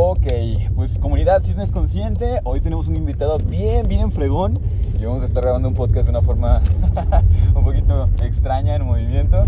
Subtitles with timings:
[0.00, 0.28] Ok,
[0.76, 4.56] pues comunidad Fitness Consciente, hoy tenemos un invitado bien, bien fregón
[4.96, 6.62] y vamos a estar grabando un podcast de una forma
[7.56, 9.44] un poquito extraña en movimiento.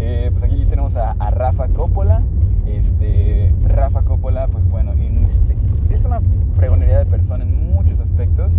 [0.00, 2.22] Eh, pues aquí tenemos a, Rafa Coppola.
[2.66, 4.94] Este, Rafa Coppola, pues bueno,
[5.28, 5.54] este,
[5.90, 6.22] es una
[6.56, 8.52] fregonería de persona en muchos aspectos,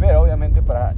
[0.00, 0.96] pero obviamente para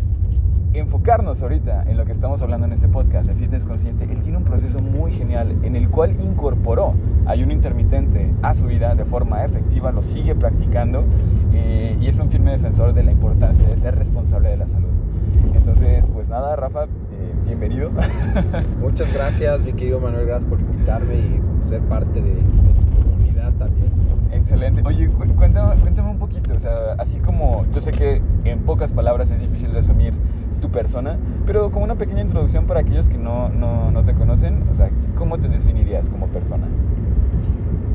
[0.79, 4.39] enfocarnos ahorita en lo que estamos hablando en este podcast de Fitness Consciente, él tiene
[4.39, 6.95] un proceso muy genial en el cual incorporó
[7.27, 11.05] ayuno intermitente a su vida de forma efectiva, lo sigue practicando
[11.53, 14.89] eh, y es un firme defensor de la importancia de ser responsable de la salud.
[15.55, 17.91] Entonces, pues nada, Rafa, eh, bienvenido.
[18.81, 23.89] Muchas gracias, mi querido Manuel, gracias por invitarme y ser parte de, tu comunidad también.
[24.33, 24.83] Excelente.
[24.85, 29.31] Oye, cuéntame, cuéntame un poquito, o sea, así como yo sé que en pocas palabras
[29.31, 30.15] es difícil resumir
[30.59, 34.65] tu persona, pero como una pequeña introducción para aquellos que no, no, no te conocen,
[34.71, 36.67] o sea, ¿cómo te definirías como persona?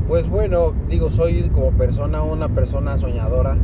[0.08, 3.56] Pues bueno, digo, soy como persona una persona soñadora,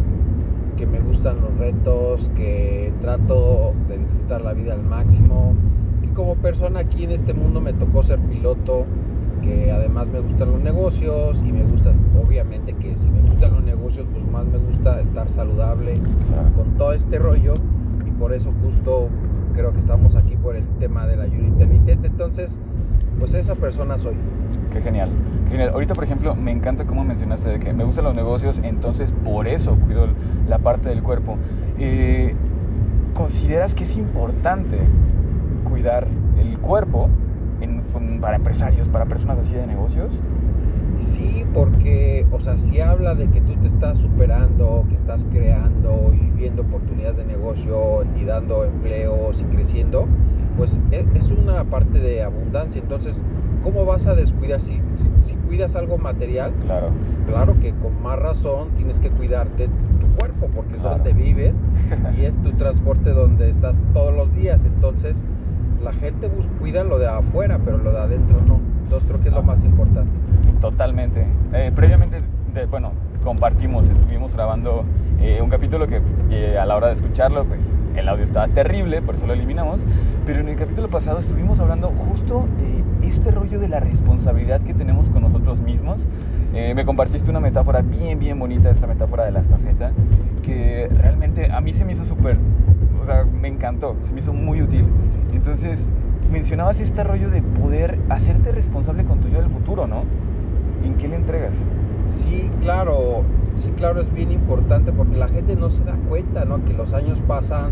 [0.77, 5.55] que me gustan los retos, que trato de disfrutar la vida al máximo,
[6.00, 8.86] que como persona aquí en este mundo me tocó ser piloto,
[9.42, 13.64] que además me gustan los negocios y me gusta, obviamente que si me gustan los
[13.64, 16.00] negocios, pues más me gusta estar saludable
[16.56, 17.55] con todo este rollo
[18.20, 19.08] por eso justo
[19.54, 22.06] creo que estamos aquí por el tema del ayuno intermitente.
[22.06, 22.56] Entonces,
[23.18, 24.14] pues esa persona soy.
[24.72, 25.08] Qué genial,
[25.48, 25.70] genial.
[25.70, 29.48] Ahorita, por ejemplo, me encanta cómo mencionaste de que me gustan los negocios, entonces por
[29.48, 30.08] eso cuido
[30.46, 31.36] la parte del cuerpo.
[31.78, 32.34] Eh,
[33.14, 34.78] ¿Consideras que es importante
[35.68, 36.06] cuidar
[36.38, 37.08] el cuerpo
[38.20, 40.10] para empresarios, para personas así de negocios?
[41.01, 46.12] Sí, porque, o sea, si habla de que tú te estás superando, que estás creando
[46.12, 50.06] y viendo oportunidades de negocio y dando empleos y creciendo,
[50.56, 52.83] pues e, es una parte de abundancia.
[52.83, 53.21] Entonces,
[53.62, 54.61] ¿cómo vas a descuidar?
[54.61, 54.81] Si,
[55.21, 56.91] si, cuidas algo material, claro.
[57.27, 59.69] claro que con más razón tienes que cuidarte
[60.01, 61.55] tu cuerpo, porque es donde vives
[62.21, 64.65] y es tu transporte donde estás todos los días.
[64.66, 65.25] Entonces,
[65.83, 66.28] la gente
[66.59, 68.60] cuida lo de afuera, pero lo de adentro no.
[68.84, 69.44] Entonces, creo que es lo ah.
[69.44, 70.10] más importante.
[70.61, 71.27] Totalmente.
[71.53, 72.21] Eh, previamente,
[72.71, 72.93] bueno,
[73.25, 74.84] compartimos, estuvimos grabando
[75.21, 76.01] eh, un capítulo que
[76.59, 77.62] a la hora de escucharlo, pues
[77.97, 79.81] el audio estaba terrible, por eso lo eliminamos.
[80.27, 84.75] Pero en el capítulo pasado estuvimos hablando justo de este rollo de la responsabilidad que
[84.75, 85.99] tenemos con nosotros mismos.
[86.53, 89.93] Eh, me compartiste una metáfora bien, bien bonita, esta metáfora de la estafeta,
[90.43, 92.39] que realmente a mí se me hizo súper,
[93.01, 94.84] o sea, me encantó, se me hizo muy útil.
[95.33, 95.91] Entonces,
[96.31, 100.05] mencionabas este rollo de poder hacerte responsable con tu yo del futuro, ¿no?
[100.84, 101.64] ¿En qué le entregas?
[102.08, 103.22] Sí, claro,
[103.56, 106.64] sí, claro, es bien importante porque la gente no se da cuenta, ¿no?
[106.64, 107.70] Que los años pasan,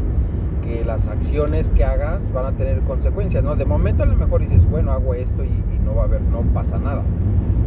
[0.62, 3.56] que las acciones que hagas van a tener consecuencias, ¿no?
[3.56, 5.50] De momento a lo mejor dices, bueno, hago esto y,
[5.84, 7.02] no va a haber, no pasa nada.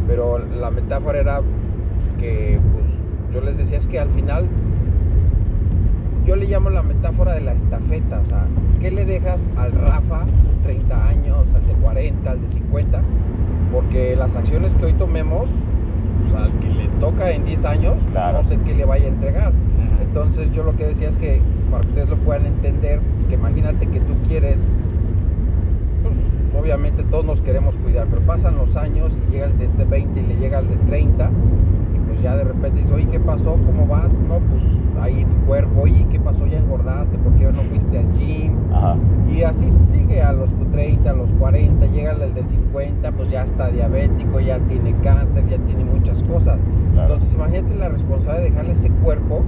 [0.06, 1.40] Pero la metáfora era
[2.18, 2.84] que, pues,
[3.34, 4.46] yo les decía, es que al final,
[6.24, 8.46] yo le llamo la metáfora de la estafeta, o sea,
[8.82, 10.26] ¿qué le dejas al Rafa,
[10.64, 13.00] 30 años, al de 40, al de 50?
[13.72, 15.48] Porque las acciones que hoy tomemos,
[16.22, 19.52] pues, al que le toca en 10 años, no sé qué le vaya a entregar.
[20.02, 21.40] Entonces yo lo que decía es que
[21.70, 24.60] para que ustedes lo puedan entender, que imagínate que tú quieres,
[26.02, 26.14] pues
[26.60, 30.26] obviamente todos nos queremos cuidar, pero pasan los años y llega el de 20 y
[30.26, 31.30] le llega el de 30
[31.94, 33.52] y pues ya de repente dice, oye, ¿qué pasó?
[33.64, 34.18] ¿Cómo vas?
[34.18, 34.60] No, pues
[35.02, 36.46] ahí tu cuerpo, oye, ¿qué pasó?
[36.46, 37.18] ¿Ya engordaste?
[37.18, 38.52] ¿Por qué no fuiste al gym?
[39.28, 43.42] Y así sigue a los 30, a los 40, llega el de 50, pues ya
[43.42, 46.58] está diabético, ya tiene cáncer, ya tiene muchas cosas.
[46.96, 49.42] Entonces imagínate la responsabilidad de dejarle ese cuerpo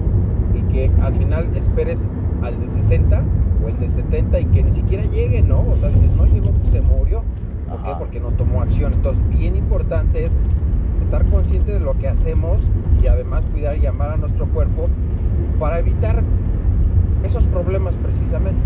[0.53, 2.07] y que al final esperes
[2.41, 3.23] al de 60
[3.63, 5.61] o el de 70 y que ni siquiera llegue, ¿no?
[5.61, 7.23] O sea, si no llegó, pues se murió.
[7.69, 7.91] ¿Por qué?
[7.97, 8.93] Porque no tomó acción.
[8.93, 10.31] Entonces, bien importante es
[11.01, 12.59] estar consciente de lo que hacemos
[13.01, 14.87] y además cuidar y amar a nuestro cuerpo
[15.59, 16.23] para evitar
[17.23, 18.59] esos problemas precisamente.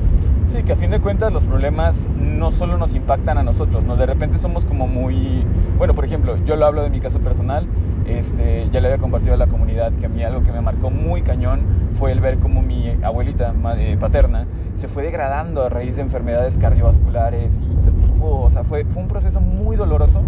[0.48, 3.96] Sí, que a fin de cuentas los problemas no solo nos impactan a nosotros, ¿no?
[3.96, 5.46] De repente somos como muy...
[5.78, 7.68] Bueno, por ejemplo, yo lo hablo de mi caso personal,
[8.08, 10.90] este, ya le había compartido a la comunidad que a mí algo que me marcó
[10.90, 11.62] muy cañón
[12.00, 14.46] fue el ver cómo mi abuelita eh, paterna
[14.76, 19.40] se fue degradando a raíz de enfermedades cardiovasculares y, o sea, fue, fue un proceso
[19.40, 20.22] muy doloroso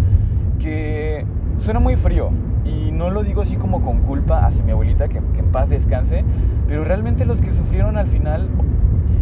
[0.60, 1.24] que
[1.58, 2.30] suena muy frío,
[2.72, 6.24] y no lo digo así como con culpa hacia mi abuelita, que, en paz descanse,
[6.66, 8.48] pero realmente los que sufrieron al final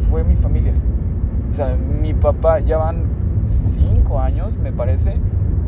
[0.09, 0.73] fue mi familia.
[1.51, 3.05] O sea, mi papá ya van
[3.75, 5.17] cinco años, me parece,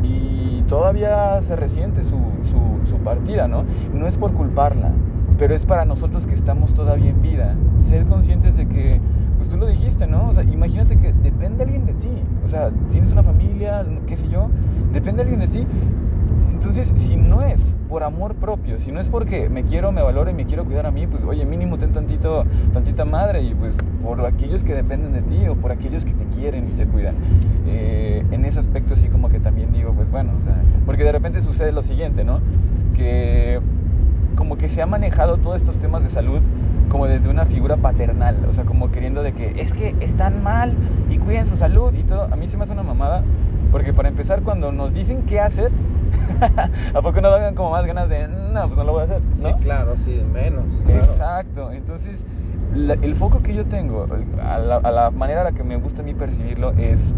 [0.01, 2.17] y todavía se resiente su,
[2.49, 3.65] su, partida, ¿no?
[3.93, 4.91] No es por culparla,
[5.37, 7.53] pero es para nosotros que estamos todavía en vida,
[7.83, 9.01] ser conscientes de que,
[9.37, 10.29] pues tú lo dijiste, ¿no?
[10.29, 12.11] O sea, imagínate que depende alguien de ti,
[12.45, 14.47] o sea, tienes una familia, qué sé yo,
[14.93, 15.67] depende alguien de ti,
[16.75, 20.31] Entonces, si no es por amor propio, si no es porque me quiero, me valoro
[20.31, 23.75] y me quiero cuidar a mí, pues oye, mínimo ten tantito, tantita madre y pues
[24.01, 27.13] por aquellos que dependen de ti o por aquellos que te quieren y te cuidan.
[27.67, 31.11] Eh, en ese aspecto sí como que también digo, pues bueno, o sea, porque de
[31.11, 32.39] repente sucede lo siguiente, ¿no?
[32.95, 33.59] Que
[34.35, 36.41] como que se ha manejado todos estos temas de salud
[36.89, 40.73] como desde una figura paternal, o sea, como queriendo de que es que están mal
[41.11, 42.23] y cuiden su salud y todo.
[42.23, 43.23] A mí se me hace una mamada,
[43.71, 45.71] porque para empezar, cuando nos dicen qué hacer,
[46.93, 49.21] ¿a poco no dan como más ganas de, no, pues no lo voy a hacer?
[49.33, 50.65] Sí, claro, sí, menos.
[50.85, 51.03] Claro.
[51.03, 52.23] Exacto, entonces
[52.73, 54.07] el foco que yo tengo,
[54.41, 57.13] a la, a la manera a la que me gusta a mí percibirlo es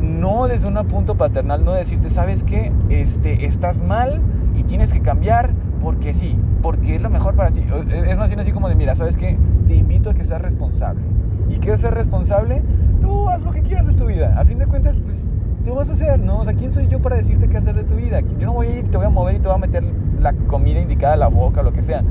[0.00, 2.72] no desde un punto paternal, no decirte, ¿sabes qué?
[2.88, 4.20] Este, estás mal
[4.54, 5.50] y tienes que cambiar
[5.82, 7.64] porque sí, porque es lo mejor para ti.
[8.06, 9.38] Es más bien así como de, mira, ¿sabes qué?
[9.66, 11.02] Te invito a que seas responsable.
[11.48, 12.62] ¿Y quieres ser responsable?
[13.00, 14.34] Tú haz lo que quieras de tu vida.
[14.38, 15.24] A fin de cuentas, pues
[15.66, 16.38] lo vas a hacer, ¿no?
[16.38, 18.20] O sea, ¿quién soy yo para decirte qué hacer de tu vida?
[18.38, 19.84] Yo no voy a ir, te voy a mover y te voy a meter
[20.20, 22.02] la comida indicada a la boca lo que sea.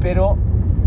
[0.00, 0.36] Pero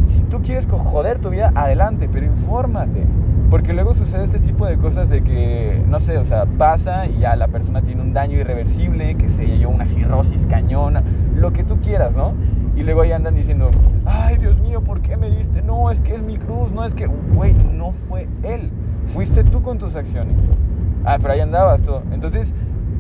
[0.08, 3.04] si tú quieres joder tu vida, adelante, pero infórmate.
[3.52, 7.20] Porque luego sucede este tipo de cosas de que, no sé, o sea, pasa y
[7.20, 11.04] ya la persona tiene un daño irreversible, que se yo una cirrosis cañona,
[11.36, 12.34] lo que tú quieras, ¿no?
[12.76, 13.70] Y luego ahí andan diciendo,
[14.06, 15.62] ay Dios mío, ¿por qué me diste?
[15.64, 18.70] No, es que es mi cruz, no es que, güey, no fue él,
[19.14, 20.38] fuiste tú con tus acciones.
[21.06, 21.96] Ah, pero ahí andabas tú.
[22.12, 22.54] Entonces,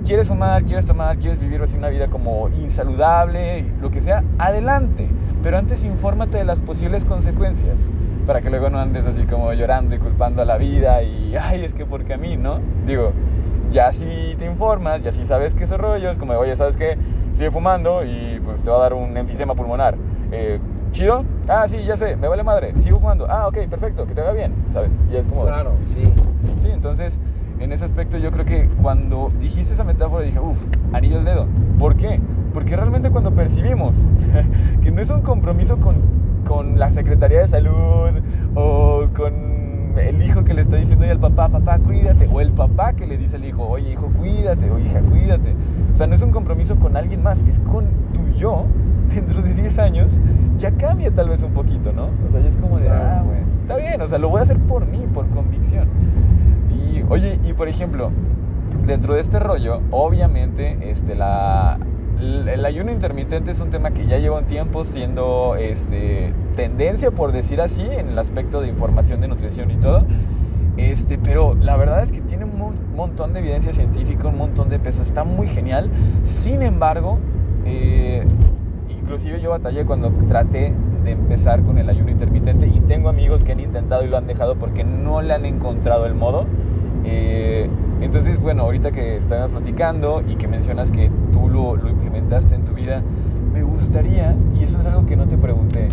[0.05, 5.07] quieres fumar, quieres tomar, quieres vivir así una vida como insaludable, lo que sea, adelante.
[5.43, 7.77] Pero antes infórmate de las posibles consecuencias
[8.25, 11.65] para que luego no andes así como llorando y culpando a la vida y, ay,
[11.65, 12.59] es que porque a mí, ¿no?
[12.85, 13.11] Digo,
[13.71, 16.97] ya si te informas, ya si sabes que esos rollos, como, oye, ¿sabes qué?
[17.33, 19.95] Sigue fumando y pues te va a dar un enfisema pulmonar.
[20.31, 20.59] Eh,
[20.91, 21.23] ¿Chido?
[21.47, 23.27] Ah, sí, ya sé, me vale madre, sigo fumando.
[23.29, 24.91] Ah, ok, perfecto, que te vaya bien, ¿sabes?
[25.11, 25.45] Y es como...
[25.45, 26.03] Claro, sí.
[26.61, 27.19] Sí, entonces,
[27.59, 30.57] en ese aspecto yo creo que cuando dijiste esa metáfora dije, uff,
[30.93, 31.45] anillo el dedo.
[31.77, 32.19] ¿Por qué?
[32.53, 33.95] Porque realmente cuando percibimos
[34.81, 36.19] que no es un compromiso con
[36.49, 38.11] con la Secretaría de Salud
[38.55, 39.33] o con
[39.99, 43.17] el hijo que le está diciendo al papá, papá, cuídate, o el papá que le
[43.17, 45.53] dice al hijo, oye, hijo, cuídate, o hija, cuídate.
[45.93, 48.65] O sea, no es un compromiso con alguien más, es con tu yo.
[49.13, 50.19] Dentro de 10 años
[50.57, 52.09] ya cambia tal vez un poquito, ¿no?
[52.27, 54.43] O sea, ya es como de, ah, güey, está bien, o sea, lo voy a
[54.43, 55.87] hacer por mí, por convicción.
[57.09, 58.11] Oye, y por ejemplo,
[58.85, 61.77] dentro de este rollo, obviamente, este, la,
[62.19, 67.31] el ayuno intermitente es un tema que ya lleva un tiempo siendo este, tendencia, por
[67.31, 70.05] decir así, en el aspecto de información de nutrición y todo.
[70.77, 74.79] Este, pero la verdad es que tiene un montón de evidencia científica, un montón de
[74.79, 75.89] peso, está muy genial.
[76.25, 77.19] Sin embargo,
[77.65, 78.25] eh,
[78.89, 80.73] inclusive yo batallé cuando traté
[81.03, 84.27] de empezar con el ayuno intermitente y tengo amigos que han intentado y lo han
[84.27, 86.45] dejado porque no le han encontrado el modo.
[87.03, 87.69] Eh,
[88.01, 92.63] entonces, bueno, ahorita que estamos platicando y que mencionas que tú lo, lo implementaste en
[92.63, 93.01] tu vida,
[93.53, 95.89] me gustaría, y eso es algo que no te pregunté,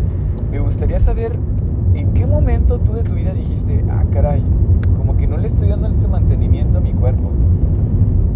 [0.50, 1.32] me gustaría saber
[1.94, 4.42] en qué momento tú de tu vida dijiste, ah, caray,
[4.96, 7.30] como que no le estoy dando ese mantenimiento a mi cuerpo.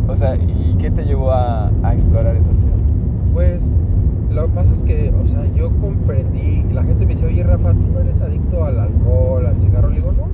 [0.08, 2.72] O sea, ¿y qué te llevó a, a explorar esa opción?
[3.32, 3.62] Pues
[4.30, 7.72] lo que pasa es que, o sea, yo comprendí, la gente me dice, oye Rafa,
[7.72, 9.88] ¿tú no eres adicto al alcohol, al cigarro?
[9.88, 10.28] Le digo, no.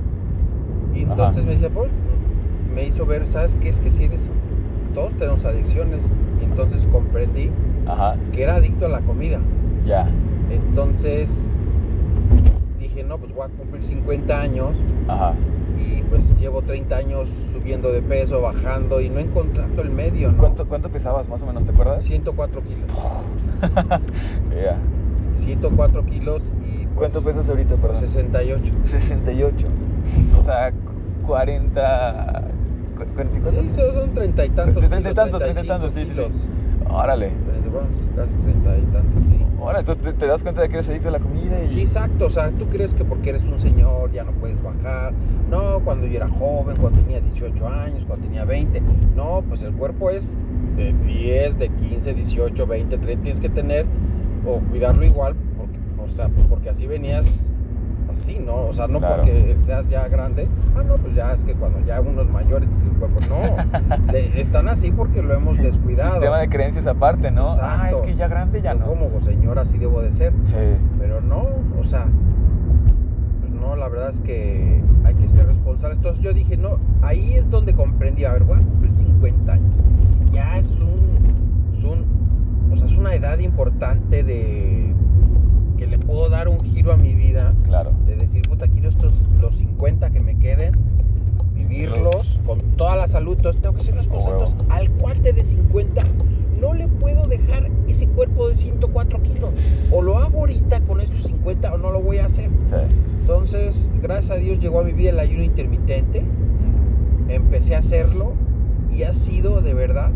[0.97, 1.89] Y entonces me dice, pues,
[2.77, 3.69] me hizo ver, ¿sabes qué?
[3.69, 4.29] Es que si eres,
[4.93, 6.03] todos tenemos adicciones.
[6.39, 7.49] Y entonces comprendí
[8.31, 9.39] que era adicto a la comida.
[9.83, 10.07] Ya.
[10.51, 11.47] Entonces
[12.79, 14.77] dije, no, pues voy a cumplir 50 años.
[15.79, 20.37] Y pues llevo 30 años subiendo de peso, bajando y no encontrando el medio, ¿no?
[20.37, 22.05] ¿Cuánto, cuánto pesabas más o menos, te acuerdas?
[22.05, 22.91] 104 kilos.
[24.55, 24.77] Ya.
[25.35, 26.85] 104 kilos y...
[26.85, 27.97] Pues, ¿Cuánto pesas ahorita, perdón?
[27.97, 28.73] 68.
[28.85, 29.67] 68.
[30.39, 30.71] O sea,
[31.25, 32.56] 40...
[32.97, 33.51] ¿44?
[33.51, 34.87] Sí, son treinta y tantos.
[34.87, 36.21] Treinta y tantos, treinta y tantos, sí, sí, sí.
[36.89, 37.31] Órale.
[37.71, 39.45] Bueno, casi treinta y tantos, sí.
[39.59, 41.65] Órale, entonces te das cuenta de que eres adicto a la comida y...
[41.65, 42.27] Sí, exacto.
[42.27, 45.13] O sea, tú crees que porque eres un señor ya no puedes bajar.
[45.49, 48.81] No, cuando yo era joven, cuando tenía 18 años, cuando tenía 20.
[49.15, 50.37] No, pues el cuerpo es
[50.75, 53.23] de 10, de 15, 18, 20, 30.
[53.23, 53.85] Tienes que tener
[54.45, 55.77] o cuidarlo igual, porque,
[56.11, 57.25] o sea, pues porque así venías
[58.17, 58.67] así, ¿no?
[58.67, 62.01] O sea, no porque seas ya grande, ah, no, pues ya es que cuando ya
[62.01, 62.69] uno es mayor, el
[62.99, 66.11] cuerpo, no, están así porque lo hemos descuidado.
[66.11, 67.55] Sistema de creencias aparte, ¿no?
[67.61, 68.85] Ah, es que ya grande ya no.
[68.85, 70.33] Como señor así debo de ser.
[70.45, 70.55] Sí.
[70.99, 71.47] Pero no,
[71.79, 72.07] o sea,
[73.41, 75.97] pues no, la verdad es que hay que ser responsables.
[75.97, 79.77] Entonces yo dije, no, ahí es donde comprendí, a ver, voy a cumplir 50 años.
[80.31, 82.05] Ya es un, es un,
[82.71, 84.93] o sea, es una edad importante de
[85.77, 87.53] que le puedo dar un giro a mi vida.
[87.65, 87.91] Claro.
[88.05, 90.73] De decir, puta, quiero estos, los 50 que me queden,
[91.53, 93.35] vivirlos con toda la salud.
[93.37, 94.45] Entonces tengo que ser responsable.
[94.69, 96.03] al cuate de 50
[96.59, 99.51] no le puedo dejar ese cuerpo de 104 kilos.
[99.91, 102.49] O lo hago ahorita con estos 50 o no lo voy a hacer.
[102.65, 102.75] Sí.
[103.21, 106.23] Entonces, gracias a Dios llegó a mi vida el ayuno intermitente.
[107.29, 108.33] Empecé a hacerlo
[108.91, 110.11] y ha sido de verdad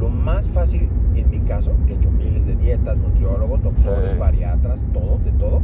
[0.00, 4.18] lo más fácil en mi caso, que he hecho miles dietas, nutriólogos, doctores, Sí.
[4.18, 5.60] bariatras, todo, de todo.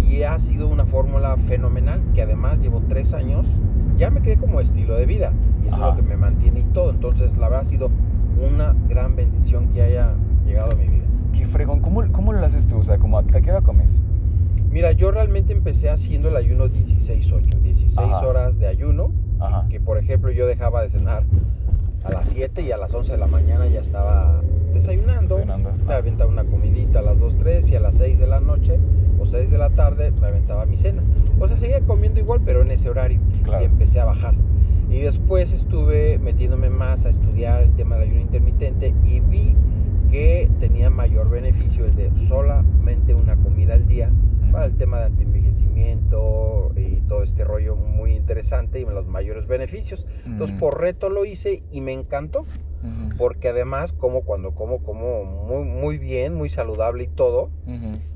[0.00, 3.46] Y ha sido una fórmula fenomenal que además llevo tres años,
[3.96, 5.32] ya me quedé como estilo de vida.
[5.64, 5.90] Y eso Ajá.
[5.90, 6.90] es lo que me mantiene y todo.
[6.90, 7.90] Entonces, la verdad ha sido
[8.38, 10.12] una gran bendición que haya
[10.46, 11.04] llegado a mi vida.
[11.32, 11.80] Qué fregón.
[11.80, 12.78] ¿Cómo, ¿Cómo lo haces tú?
[12.78, 13.88] O sea, como, ¿a, qué hora comes?
[14.70, 18.26] Mira, yo realmente empecé haciendo el ayuno 16-8, 16 Ajá.
[18.26, 19.66] horas de ayuno, Ajá.
[19.68, 21.22] que por ejemplo yo dejaba de cenar
[22.04, 24.42] a las 7 y a las 11 de la mañana ya estaba
[24.74, 25.36] desayunando.
[25.36, 25.72] Desayunando.
[25.86, 28.78] Me aventaba una comidita a las 2, 3 y a las 6 de la noche
[29.18, 31.02] o 6 de la tarde me aventaba mi cena.
[31.40, 33.20] O sea, seguía comiendo igual, pero en ese horario.
[33.44, 33.62] Claro.
[33.62, 34.34] Y empecé a bajar.
[34.90, 39.54] Y después estuve metiéndome más a estudiar el tema del ayuno intermitente y vi
[40.10, 44.12] que tenía mayor beneficio el de solamente una comida al día
[44.52, 50.06] para el tema de antienvejecimiento y todo este rollo muy interesante y los mayores beneficios.
[50.24, 52.44] Entonces por reto lo hice y me encantó.
[53.16, 57.50] Porque además como cuando como como muy muy bien, muy saludable y todo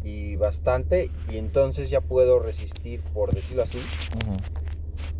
[0.02, 3.78] y bastante y entonces ya puedo resistir por decirlo así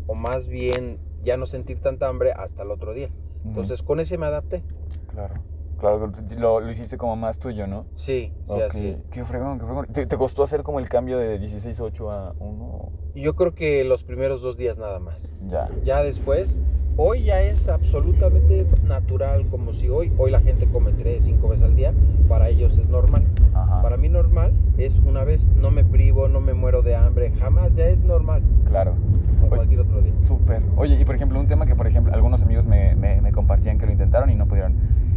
[0.07, 3.09] o más bien ya no sentir tanta hambre hasta el otro día.
[3.45, 4.63] Entonces con ese me adapté.
[5.11, 5.35] Claro.
[5.79, 7.85] Claro, lo, lo hiciste como más tuyo, ¿no?
[7.95, 8.61] Sí, sí, Ok.
[8.69, 8.97] así.
[9.11, 9.85] Qué fregón, qué fregón.
[9.87, 12.89] ¿Te, te costó hacer como el cambio de 16.8 a 1?
[13.15, 15.33] Y yo creo que los primeros dos días nada más.
[15.47, 15.69] Ya.
[15.83, 16.61] Ya después,
[16.97, 21.65] hoy ya es absolutamente natural, como si hoy, hoy la gente come tres, cinco veces
[21.65, 21.93] al día,
[22.27, 23.23] para ellos es normal.
[23.53, 23.81] Ajá.
[23.81, 27.73] Para mí normal es una vez, no me privo, no me muero de hambre, jamás,
[27.73, 28.95] ya es normal, Claro.
[29.39, 30.13] como cualquier otro día.
[30.23, 30.61] Súper.
[30.75, 33.77] Oye, y por ejemplo, un tema que, por ejemplo, algunos amigos me, me- me compartían
[33.79, 34.75] que lo intentaron y no pudieron.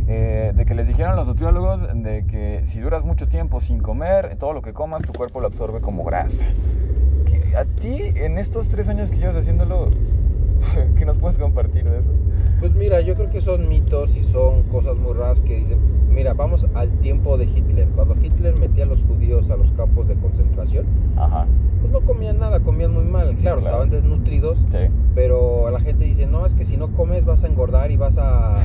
[0.09, 4.37] Eh, de que les dijeron los nutriólogos de que si duras mucho tiempo sin comer,
[4.37, 6.45] todo lo que comas, tu cuerpo lo absorbe como grasa.
[7.27, 9.91] ¿Qué- ¿A ti, en estos tres años que llevas haciéndolo,
[10.97, 12.11] qué nos puedes compartir de eso?
[12.61, 15.79] Pues mira, yo creo que son mitos y son cosas muy raras que dicen,
[16.11, 17.89] mira, vamos al tiempo de Hitler.
[17.95, 21.47] Cuando Hitler metía a los judíos a los campos de concentración, Ajá.
[21.81, 23.35] pues no comían nada, comían muy mal.
[23.37, 23.83] Claro, claro.
[23.83, 24.79] estaban desnutridos, Sí.
[25.15, 28.17] pero la gente dice, no, es que si no comes vas a engordar y vas
[28.19, 28.57] a,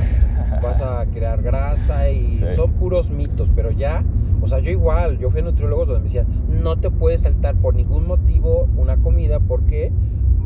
[0.62, 2.46] vas a crear grasa y Sí.
[2.56, 4.04] son puros mitos, pero ya,
[4.40, 7.54] o sea, yo igual, yo fui a nutriólogos donde me decían, no te puedes saltar
[7.56, 9.92] por ningún motivo una comida porque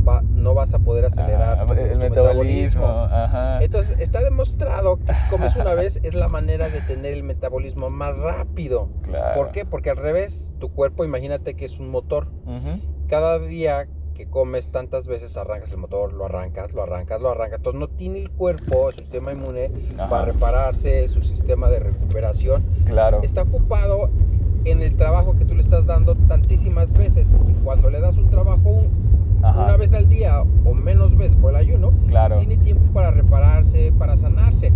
[0.09, 2.87] va- no vas a poder acelerar Ah, tu- el tu metabolismo.
[2.87, 3.63] Ajá.
[3.63, 7.89] Entonces, está demostrado que si comes una vez es la manera de tener el metabolismo
[7.91, 8.89] más rápido.
[9.03, 9.35] Claro.
[9.41, 9.65] ¿Por qué?
[9.65, 12.27] Porque al revés, tu cuerpo, imagínate que es un motor.
[13.09, 17.59] Cada día que comes tantas veces arrancas el motor, lo arrancas, lo arrancas, lo arrancas.
[17.59, 20.09] Entonces no tiene el cuerpo, el sistema inmune Ajá.
[20.09, 22.63] para repararse, su sistema de recuperación.
[22.85, 23.21] Claro.
[23.23, 24.11] Está ocupado
[24.65, 27.29] en el trabajo que tú le estás dando tantísimas veces.
[27.49, 31.51] Y cuando le das un trabajo un- una vez al día o menos veces por
[31.51, 32.39] el ayuno, Claro.
[32.39, 34.71] tiene tiempo para repararse, para sanarse.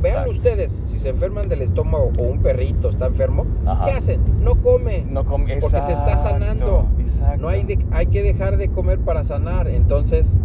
[0.00, 0.30] Vean Exacto.
[0.30, 3.84] ustedes, si se enferman del estómago o un perrito está enfermo, Ajá.
[3.86, 4.20] ¿qué hacen?
[4.44, 5.04] No come.
[5.08, 5.58] No come.
[5.60, 6.86] Porque se está Exacto, sanando.
[7.00, 7.42] Exacto.
[7.42, 9.66] No hay, de- hay que dejar de comer para sanar.
[9.68, 10.38] Entonces,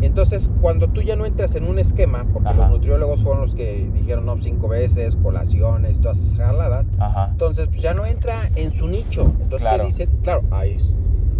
[0.00, 2.58] entonces cuando tú ya no entras en un esquema, porque Ajá.
[2.62, 7.28] los nutriólogos fueron los que dijeron no cinco veces, colaciones, todas esas jaladas, Ajá.
[7.32, 9.32] entonces pues, ya no entra en su nicho.
[9.40, 9.82] Entonces, Claro.
[9.82, 10.08] ¿qué dice?
[10.22, 10.78] Claro, hay,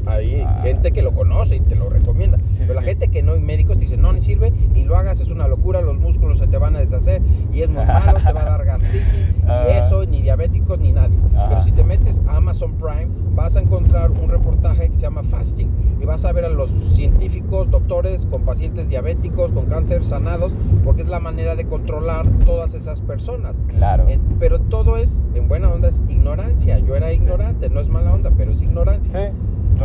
[0.06, 0.60] hay Ah.
[0.62, 2.38] gente que lo conoce y te lo recomienda.
[2.50, 2.86] Sí, pero sí, la sí.
[2.86, 5.48] gente que no, y médicos te dicen, no, ni sirve, ni lo hagas, es una
[5.48, 7.20] locura, los músculos se te van a deshacer
[7.52, 9.04] y es muy malo, te va a dar gastritis,
[9.46, 9.64] Ah.
[9.68, 11.18] y eso, ni diabéticos, ni nadie.
[11.34, 11.48] Ajá.
[11.48, 15.22] Pero si te metes a Amazon Prime, vas a encontrar un reportaje que se llama
[15.24, 15.68] Fasting
[16.00, 20.52] y vas a ver a los científicos, doctores con pacientes diabéticos, con cáncer sanados,
[20.84, 23.60] porque es la manera de controlar todas esas personas.
[23.76, 24.08] Claro.
[24.08, 26.78] En- pero todo es, en buena onda, es ignorancia.
[26.78, 29.12] Yo era ignorante, no es mala onda, pero es ignorancia.
[29.30, 29.36] Sí.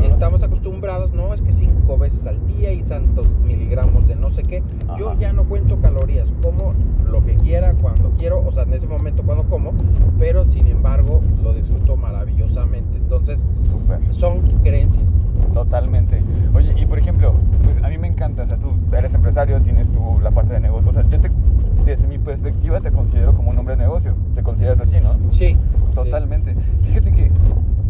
[0.04, 4.44] Estamos acostumbrados, no, es que cinco veces al día y tantos miligramos de no sé
[4.44, 4.64] qué.
[4.98, 6.74] Yo ya no cuento calorías, como
[7.10, 9.74] lo que quiera, cuando quiero, o sea, en ese momento cuando como,
[10.18, 12.98] pero sin embargo lo disfruto maravillosamente.
[12.98, 13.46] Entonces,
[14.12, 15.06] son creencias.
[15.54, 16.22] Totalmente.
[16.54, 19.90] Oye, y por ejemplo, pues a mí me encanta, o sea, tú eres empresario, tienes
[19.90, 21.32] tú la parte de negocio, o sea, yo te,
[21.86, 25.16] desde mi perspectiva te considero como un hombre de negocio, te consideras así, ¿no?
[25.32, 25.58] Sí.
[25.96, 26.56] Totalmente.
[26.84, 27.32] Fíjate que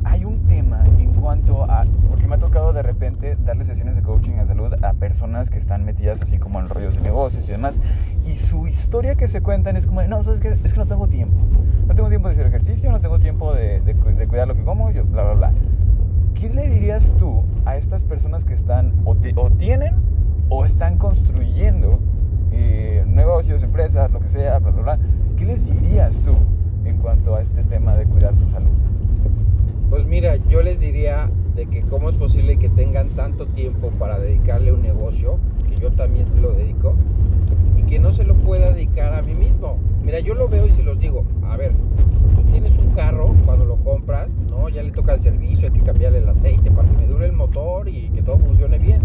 [0.10, 4.02] hay un tema en cuanto a, porque me ha tocado de repente darle sesiones de
[4.02, 7.52] coaching a salud a personas que están metidas así como en rollos de negocios y
[7.52, 7.80] demás,
[8.26, 10.58] y su historia que se cuentan es como, no, ¿sabes qué?
[10.64, 11.36] Es que no tengo tiempo.
[11.88, 14.64] No tengo tiempo de hacer ejercicio, no tengo tiempo de, de de cuidar lo que
[14.64, 15.52] como, yo, bla, bla, bla.
[16.36, 19.94] ¿Qué le dirías tú a estas personas que están o, ti- o tienen
[20.50, 22.00] o están construyendo
[22.52, 25.00] eh, negocios, empresas, lo que sea, bla, bla, bla,
[25.38, 26.32] ¿qué les dirías tú
[26.86, 28.70] en cuanto a este tema de cuidar su salud?
[29.90, 34.20] Pues mira, yo les diría de que cómo es posible que tengan tanto tiempo para
[34.20, 36.94] dedicarle un negocio, que yo también se lo dedico,
[37.78, 39.80] y que no se lo pueda dedicar a mí mismo.
[40.04, 41.72] Mira, yo lo veo y se los digo, a ver,
[42.36, 44.68] tú tienes un carro cuando lo compras, ¿no?
[44.68, 47.32] Ya le toca el servicio, hay que cambiarle el aceite para que me dure el
[47.32, 49.00] motor y que todo funcione bien.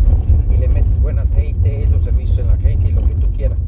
[0.53, 3.59] Y le metes buen aceite, los servicios en la agencia y lo que tú quieras.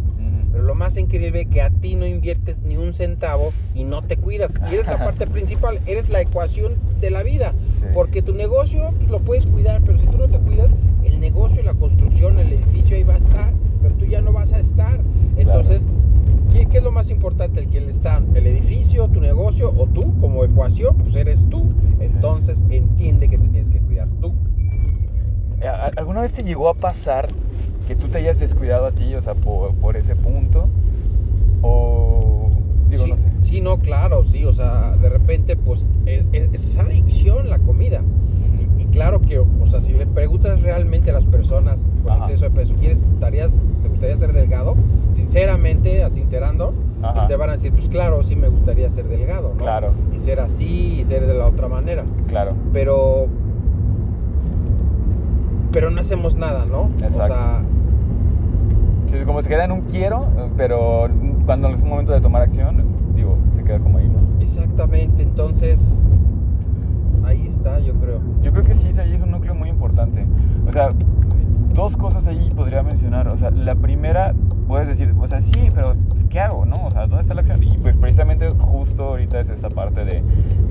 [0.50, 4.16] Pero lo más increíble que a ti no inviertes ni un centavo y no te
[4.16, 4.52] cuidas.
[4.70, 7.52] Y eres la parte principal, eres la ecuación de la vida.
[7.80, 7.86] Sí.
[7.94, 10.70] Porque tu negocio pues, lo puedes cuidar, pero si tú no te cuidas,
[11.04, 13.52] el negocio, la construcción, el edificio ahí va a estar,
[13.82, 15.00] pero tú ya no vas a estar.
[15.36, 15.82] Entonces,
[16.52, 17.60] ¿qué, qué es lo más importante?
[17.60, 21.72] El que está, el edificio, tu negocio o tú como ecuación, pues eres tú.
[22.00, 24.34] Entonces, entiende que te tienes que cuidar tú.
[25.60, 27.28] Eh, ¿A- ¿Alguna vez te llegó a pasar
[27.86, 30.66] que tú te hayas descuidado a ti, o sea, por, por ese punto?
[31.62, 32.48] O,
[32.90, 33.24] digo, sí, no sé.
[33.42, 38.02] sí, no, claro, sí, o sea, de repente, pues, es, es- es adicción la comida.
[38.78, 42.24] Y, y claro que, o sea, si le preguntas realmente a las personas con Ajá.
[42.24, 43.50] exceso de peso, ¿quieres, estarías,
[43.82, 44.74] ¿te gustaría ser delgado?
[45.12, 46.72] Sinceramente, a sincerando,
[47.14, 49.62] pues te van a decir, pues claro, sí me gustaría ser delgado, ¿no?
[49.62, 49.90] Claro.
[50.14, 52.04] Y ser así y ser de la otra manera.
[52.26, 52.52] Claro.
[52.72, 53.26] Pero,
[55.72, 56.90] pero no hacemos nada, ¿no?
[57.02, 57.22] Exacto.
[57.22, 57.62] O sea,
[59.24, 61.08] como se queda en un quiero, pero
[61.44, 62.82] cuando es un momento de tomar acción,
[63.14, 64.26] digo, se queda como ahí, ¿no?
[64.40, 65.96] exactamente, entonces,
[67.24, 68.20] ahí está, yo creo.
[68.42, 70.26] Yo creo que sí, ahí es un núcleo muy importante.
[70.66, 70.90] O sea,
[71.74, 73.28] dos cosas ahí podría mencionar.
[73.28, 74.34] O sea, la primera,
[74.66, 76.86] puedes decir, o sea, sí, pero pues, ¿qué hago, no?
[76.86, 77.62] O sea, ¿dónde está la acción?
[77.62, 80.22] Y pues precisamente justo ahorita es esta parte de,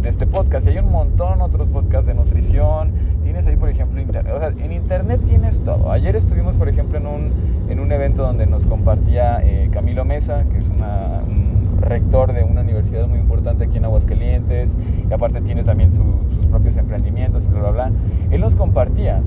[0.02, 0.68] de este podcast.
[0.68, 2.92] Y hay un montón otros podcasts de nutrición.
[3.24, 4.34] Tienes ahí, por ejemplo, internet.
[4.36, 5.92] O sea, en internet tienes todo.
[5.92, 7.32] Ayer estuvimos, por ejemplo, en un,
[7.70, 12.44] en un evento donde nos compartía eh, Camilo Mesa, que es una, un rector de
[12.44, 14.75] una universidad muy importante aquí en Aguascalientes.
[15.10, 17.92] Y aparte tiene también su- sus propios emprendimientos y bla, bla, bla.
[18.31, 19.22] Él nos compartía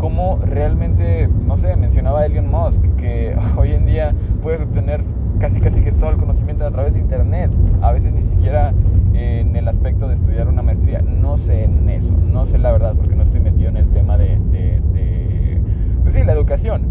[0.00, 5.04] cómo realmente, no sé, mencionaba Elon Musk, que hoy en día puedes obtener
[5.38, 7.50] casi casi que todo el conocimiento a través de internet.
[7.82, 8.72] A veces ni siquiera
[9.14, 11.02] eh, en el aspecto de estudiar una maestría.
[11.02, 14.16] No sé en eso, no sé la verdad, porque no estoy metido en el tema
[14.16, 15.60] de, de, de,
[16.02, 16.82] pues sí, la educación.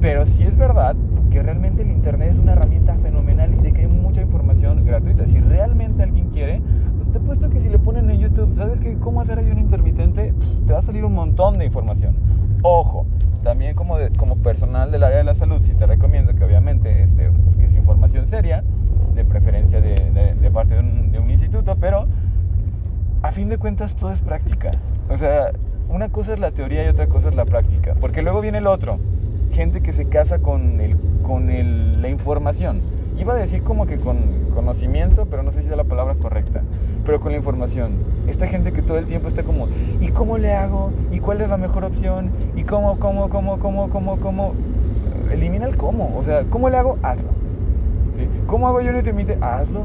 [0.00, 0.94] Pero sí es verdad
[1.30, 5.26] que realmente el internet es una herramienta fenomenal y de que hay mucha información gratuita.
[5.26, 6.60] Si realmente alguien quiere,
[6.96, 8.94] pues te he puesto que si le ponen en YouTube, ¿sabes qué?
[8.98, 10.34] ¿Cómo hacer ayuno intermitente?
[10.66, 12.14] Te va a salir un montón de información.
[12.62, 13.06] Ojo,
[13.42, 17.28] también como, como personal del área de la salud, sí te recomiendo que obviamente este,
[17.28, 18.64] busques información seria,
[19.14, 22.06] de preferencia de, de- de parte de un, de un instituto, pero
[23.22, 24.70] a fin de cuentas todo es práctica.
[25.08, 25.52] O sea,
[25.88, 27.94] una cosa es la teoría y otra cosa es la práctica.
[28.00, 28.98] Porque luego viene el otro.
[29.52, 32.80] Gente que se casa con, el, con el- la información.
[33.18, 34.16] Iba a decir como que con
[34.58, 36.62] conocimiento, pero no sé si es la palabra correcta.
[37.06, 37.92] Pero con la información.
[38.26, 39.68] Esta gente que todo el tiempo está como,
[40.00, 40.90] ¿y cómo le hago?
[41.12, 42.30] ¿Y cuál es la mejor opción?
[42.56, 44.54] ¿Y cómo, cómo, cómo, cómo, cómo, cómo?
[45.30, 46.12] Elimina el cómo.
[46.18, 46.98] O sea, ¿cómo le hago?
[47.04, 47.28] Hazlo.
[48.16, 48.28] ¿Sí?
[48.48, 49.44] ¿Cómo hago yo no intermitente?
[49.44, 49.82] Hazlo.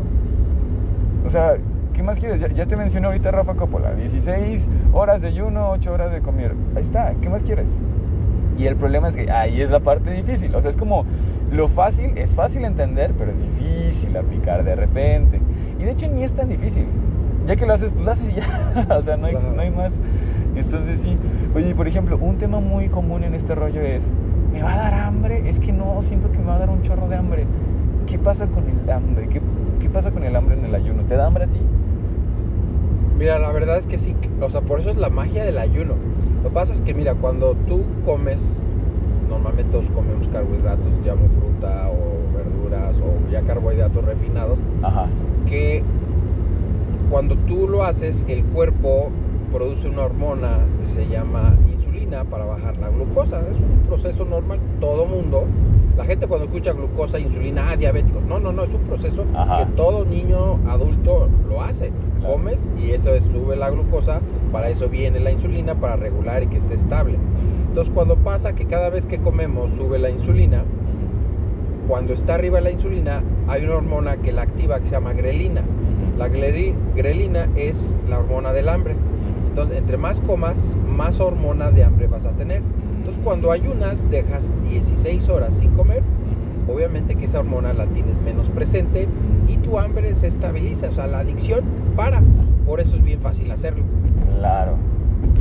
[1.23, 1.57] O sea,
[1.93, 2.41] ¿qué más quieres?
[2.41, 3.93] Ya, ya te mencioné ahorita Rafa Coppola.
[3.93, 6.55] 16 horas de ayuno, 8 horas de comer.
[6.75, 7.13] Ahí está.
[7.21, 7.69] ¿Qué más quieres?
[8.57, 10.53] Y el problema es que ahí es la parte difícil.
[10.55, 11.05] O sea, es como
[11.51, 15.39] lo fácil, es fácil entender, pero es difícil aplicar de repente.
[15.79, 16.85] Y de hecho ni es tan difícil.
[17.47, 18.85] Ya que lo haces, pues lo haces y ya.
[18.97, 19.93] o sea, no hay, no hay más.
[20.55, 21.17] Entonces sí.
[21.55, 24.11] Oye, por ejemplo, un tema muy común en este rollo es,
[24.51, 25.49] ¿me va a dar hambre?
[25.49, 27.45] Es que no, siento que me va a dar un chorro de hambre.
[28.07, 29.27] ¿Qué pasa con el hambre?
[29.29, 29.41] ¿Qué,
[29.81, 31.03] qué pasa con el hambre en el ayuno?
[31.03, 31.59] ¿Te da hambre a ti?
[33.17, 35.93] Mira, la verdad es que sí, o sea, por eso es la magia del ayuno.
[36.43, 38.41] Lo que pasa es que, mira, cuando tú comes,
[39.29, 45.07] normalmente todos comemos carbohidratos, llamo fruta o verduras o ya carbohidratos refinados, Ajá.
[45.47, 45.83] que
[47.09, 49.09] cuando tú lo haces, el cuerpo
[49.51, 53.39] produce una hormona que se llama insulina para bajar la glucosa.
[53.51, 55.43] Es un proceso normal, todo mundo.
[55.95, 58.19] La gente cuando escucha glucosa, insulina, ah, diabético.
[58.27, 59.59] No, no, no, es un proceso Ajá.
[59.59, 61.91] que todo niño adulto lo hace.
[62.23, 62.35] Claro.
[62.35, 66.47] Comes y eso es, sube la glucosa, para eso viene la insulina, para regular y
[66.47, 67.17] que esté estable.
[67.69, 70.63] Entonces cuando pasa que cada vez que comemos sube la insulina,
[71.87, 75.61] cuando está arriba la insulina hay una hormona que la activa que se llama grelina.
[76.17, 78.95] La greli- grelina es la hormona del hambre.
[79.49, 82.61] Entonces, entre más comas, más hormona de hambre vas a tener.
[82.97, 86.01] Entonces, cuando ayunas, dejas 16 horas sin comer,
[86.73, 89.07] obviamente que esa hormona la tienes menos presente
[89.47, 91.61] y tu hambre se estabiliza, o sea, la adicción
[91.95, 92.21] para.
[92.65, 93.83] Por eso es bien fácil hacerlo.
[94.39, 94.73] Claro,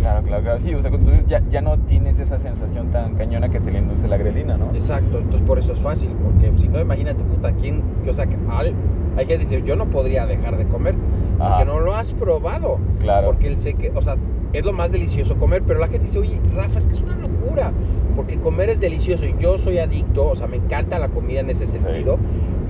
[0.01, 0.61] claro, claro, claro.
[0.61, 3.79] Sí, o sea, entonces ya, ya no tienes esa sensación tan cañona que te le
[3.79, 4.71] induce la grelina, ¿no?
[4.75, 7.83] Exacto, entonces por eso es fácil, porque si no, imagínate, puta, ¿quién?
[8.09, 8.75] O sea, que al-
[9.15, 10.95] Hay gente que dice, yo no podría dejar de comer
[11.39, 12.79] porque no lo has probado.
[13.01, 13.27] Claro.
[13.27, 14.17] Porque él sé que, o sea,
[14.55, 17.17] es lo más delicioso comer, pero la gente dice, oye, Rafa, es que es una
[17.17, 17.73] locura,
[18.17, 21.51] porque comer es delicioso y yo soy adicto, o sea, me encanta la comida en
[21.51, 21.79] ese Sí.
[21.79, 22.17] sentido.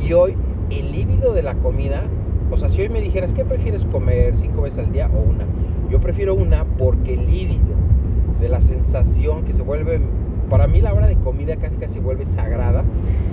[0.05, 0.35] Y hoy,
[0.71, 2.03] el líbido de la comida,
[2.53, 5.45] o sea, si hoy me dijeras, ¿qué prefieres comer cinco veces al día o una?
[5.91, 7.75] Yo prefiero una porque el líbido
[8.41, 10.01] de la sensación que se vuelve,
[10.51, 12.85] para mí la hora de comida casi casi se vuelve sagrada,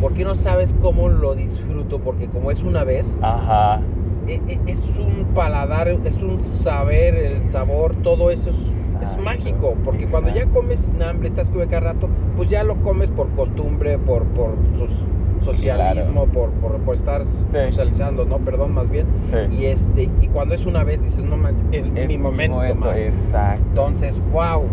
[0.01, 3.81] porque no sabes cómo lo disfruto, porque como es una vez, Ajá.
[4.27, 8.49] e- e- es un paladar, es un saber, el sabor, todo eso
[9.01, 12.75] es, mágico, porque cuando ya comes sin hambre, estás come cada rato, pues ya lo
[12.81, 15.05] comes por costumbre, por, por sos-
[15.55, 17.57] socialismo, por, por, por estar Sí.
[17.69, 18.37] socializando, ¿no?
[18.39, 19.05] Perdón, más bien.
[19.29, 19.55] Sí.
[19.57, 22.97] Y este, y cuando es una vez dices, no manches, es, es mi momento, man".
[22.97, 23.63] exacto.
[23.69, 24.63] Entonces, wow.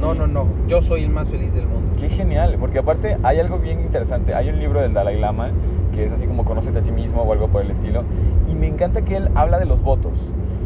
[0.00, 0.46] No, no, no.
[0.68, 1.88] Yo soy el más feliz del mundo.
[1.98, 4.34] Qué genial, porque aparte hay algo bien interesante.
[4.34, 5.50] Hay un libro del Dalai Lama
[5.94, 8.04] que es así como Conócete a ti mismo o algo por el estilo.
[8.48, 10.12] Y me encanta que él habla de los votos.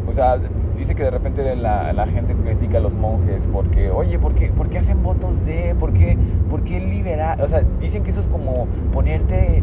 [0.08, 0.38] O sea,
[0.76, 5.02] dice que de repente la, gente critica a los monjes porque, oye, ¿por qué, hacen
[5.02, 5.74] votos de?
[5.78, 6.16] ¿Por qué,
[6.50, 7.40] por qué liberar?
[7.42, 9.62] O sea, dicen que eso es como ponerte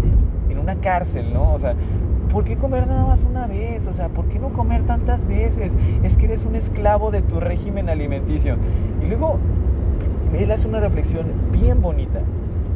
[0.50, 1.54] en una cárcel, ¿no?
[1.54, 1.74] O sea,
[2.32, 3.88] ¿por qué comer nada más una vez?
[3.88, 5.76] O sea, ¿por qué no comer tantas veces?
[6.04, 8.56] Es que eres un esclavo de tu régimen alimenticio.
[9.02, 9.40] Y luego
[10.38, 12.20] él hace una reflexión bien bonita.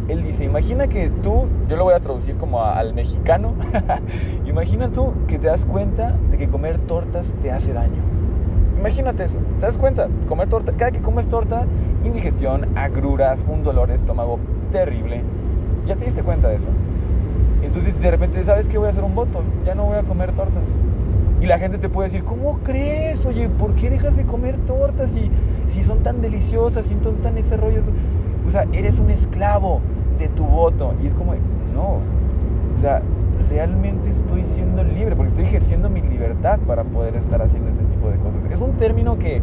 [0.10, 3.54] Él dice, imagina que tú, yo lo voy a traducir como al mexicano,
[4.46, 8.13] imagina tú que te das cuenta de que comer tortas te hace daño.
[8.78, 11.66] Imagínate eso, te das cuenta, comer torta, cada que comes torta,
[12.04, 14.40] indigestión, agruras, un dolor de estómago
[14.72, 15.22] terrible.
[15.88, 16.68] Ya te diste cuenta de eso.
[17.62, 18.78] Entonces de repente, ¿sabes qué?
[18.78, 20.64] Voy a hacer un voto, ya no voy a comer tortas.
[21.44, 23.26] Y la gente te puede decir, ¿cómo crees?
[23.26, 25.30] Oye, ¿por qué dejas de comer tortas si,
[25.68, 27.82] si son tan deliciosas, si son tan ese rollo?
[28.48, 29.82] O sea, eres un esclavo
[30.20, 30.94] de tu voto.
[31.04, 31.34] Y es como,
[31.74, 32.00] no.
[32.76, 33.02] O sea,
[33.54, 38.10] realmente estoy siendo libre, porque estoy ejerciendo mi libertad para poder estar haciendo este tipo
[38.10, 38.44] de cosas.
[38.52, 39.42] Es un término que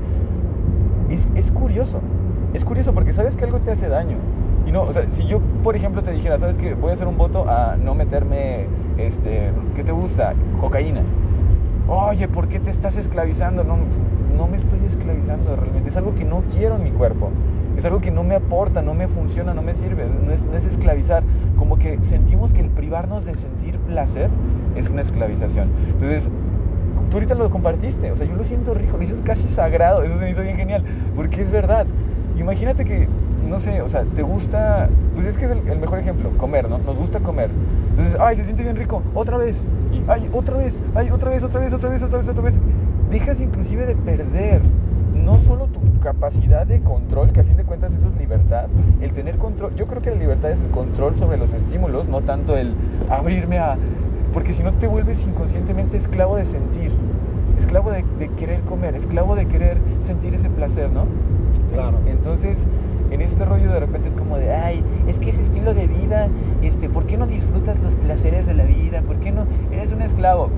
[1.09, 2.01] es, es curioso.
[2.53, 4.17] Es curioso porque sabes que algo te hace daño.
[4.67, 6.75] Y no, o sea, si yo, por ejemplo, te dijera, ¿sabes qué?
[6.75, 8.67] Voy a hacer un voto a no meterme,
[8.99, 10.35] este, ¿qué te gusta?
[10.59, 11.03] Cocaína.
[11.87, 13.63] Oye, ¿por qué te estás esclavizando?
[13.63, 13.77] No,
[14.37, 15.89] no me estoy esclavizando realmente.
[15.89, 17.31] Es algo que no quiero en mi cuerpo.
[17.77, 20.07] Es algo que no me aporta, no me funciona, no me sirve.
[20.07, 21.23] No es, no es esclavizar.
[21.57, 24.31] Como que sentimos que el privarnos de sentir placer
[24.77, 25.69] es una esclavización.
[25.89, 26.31] Entonces,
[27.11, 28.11] tú ahorita lo compartiste.
[28.13, 30.03] O sea, yo lo siento rico, lo siento casi sagrado.
[30.03, 30.85] Eso se me hizo bien genial.
[31.17, 31.87] Porque es verdad.
[32.39, 33.09] Imagínate que,
[33.49, 34.89] no sé, o sea, te gusta.
[35.15, 36.79] Pues es que es el, el mejor ejemplo, comer, ¿no?
[36.79, 37.51] Nos gusta comer.
[37.91, 39.67] Entonces, ay, se siente bien rico, otra vez.
[40.07, 42.61] Ay, otra vez, ay, otra vez, otra vez, otra vez, otra vez, otra vez.
[43.11, 44.63] Dejas inclusive de perder
[45.31, 48.65] no solo tu capacidad de control, que a fin de cuentas eso es libertad,
[49.01, 52.21] el tener control, yo creo que la libertad es el control sobre los estímulos, no
[52.23, 52.75] tanto el
[53.09, 53.77] abrirme a...
[54.33, 56.91] Porque si no te vuelves inconscientemente esclavo de sentir,
[57.59, 61.05] esclavo de, de querer comer, esclavo de querer sentir ese placer, ¿no?
[61.73, 61.99] Claro.
[62.07, 62.67] Entonces,
[63.11, 66.29] en este rollo de repente es como de, ay, es que ese estilo de vida,
[66.63, 69.03] este, ¿por qué no disfrutas los placeres de la vida?
[69.03, 69.47] ¿Por qué no?
[69.73, 70.49] Eres un esclavo.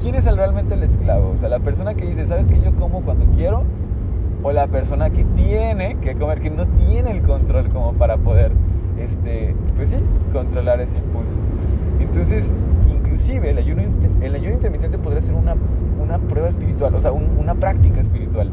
[0.00, 1.30] ¿Quién es el- realmente el esclavo?
[1.30, 3.64] O sea, la persona que dice, ¿sabes que yo como cuando quiero?
[4.42, 8.52] O la persona que tiene que comer, que no tiene el control como para poder,
[8.98, 9.96] este, pues sí,
[10.32, 11.36] controlar ese impulso.
[12.00, 12.52] Entonces,
[12.88, 13.82] inclusive el ayuno,
[14.22, 15.56] el ayuno intermitente podría ser una,
[16.02, 18.50] una prueba espiritual, o sea, un- una práctica espiritual.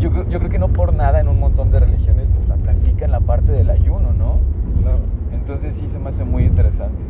[0.00, 3.20] Yo, yo creo que no por nada en un montón de religiones pues, practican la
[3.20, 4.36] parte del ayuno, ¿no?
[4.80, 4.98] Claro.
[5.32, 7.02] Entonces sí se me hace muy interesante.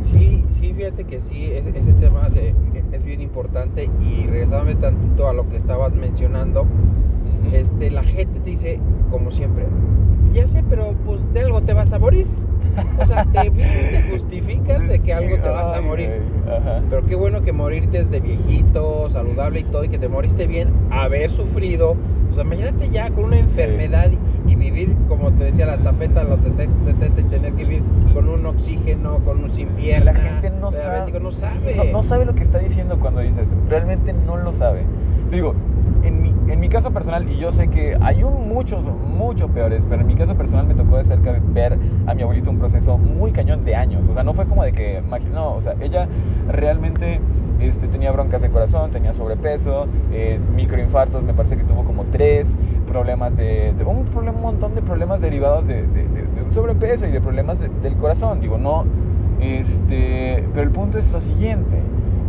[0.00, 2.54] Sí, sí, fíjate que sí, ese, ese tema de,
[2.92, 6.64] es bien importante y regresándome tantito a lo que estabas mencionando.
[7.52, 8.80] Este, la gente te dice,
[9.10, 9.66] como siempre,
[10.32, 12.26] ya sé, pero pues de algo te vas a morir.
[13.00, 16.22] O sea, te, te justificas de que algo te vas a morir.
[16.90, 20.46] Pero qué bueno que morirte es de viejito, saludable y todo, y que te moriste
[20.46, 21.96] bien, haber sufrido.
[22.30, 24.10] O sea, imagínate ya con una enfermedad
[24.46, 27.64] y, y vivir, como te decía, la estafeta a los 60, 70 y tener que
[27.64, 27.82] vivir
[28.12, 30.12] con un oxígeno, con un sin pierna.
[30.12, 31.74] La gente no sabe, no sabe.
[31.74, 33.54] No, no sabe lo que está diciendo cuando dice eso.
[33.68, 34.82] Realmente no lo sabe.
[35.30, 35.54] Te digo,
[36.48, 40.14] en mi, caso personal, y yo sé que hay muchos, mucho peores, pero en mi
[40.14, 43.74] caso personal me tocó de cerca ver a mi abuelito un proceso muy cañón de
[43.74, 44.02] años.
[44.10, 46.08] O sea, no fue como de que, no, o sea, ella
[46.48, 47.20] realmente
[47.60, 52.56] este, tenía broncas de corazón, tenía sobrepeso, eh, microinfartos, me parece que tuvo como tres,
[52.86, 56.08] problemas de, un, problema, un montón de problemas derivados de, de-
[56.46, 58.40] un sobrepeso y de problemas de- del corazón.
[58.40, 58.84] Digo, no,
[59.40, 61.76] este, pero el punto es lo siguiente.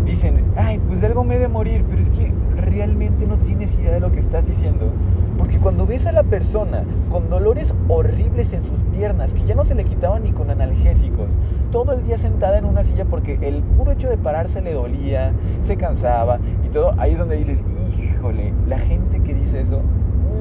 [0.09, 3.73] Dicen, ay, pues de algo me he de morir, pero es que realmente no tienes
[3.75, 4.91] idea de lo que estás diciendo.
[5.37, 9.63] Porque cuando ves a la persona con dolores horribles en sus piernas, que ya no
[9.63, 11.37] se le quitaban ni con analgésicos,
[11.71, 15.31] todo el día sentada en una silla porque el puro hecho de pararse le dolía,
[15.61, 17.63] se cansaba y todo, ahí es donde dices,
[17.97, 19.81] híjole, la gente que dice eso